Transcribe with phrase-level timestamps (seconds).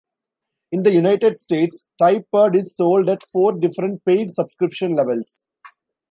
[0.71, 5.39] In the United States, TypePad is sold at four different paid subscription levels.